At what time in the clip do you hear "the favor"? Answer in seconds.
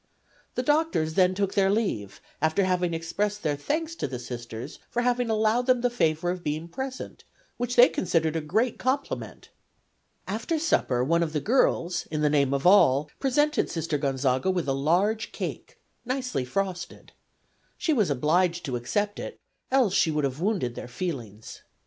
5.81-6.31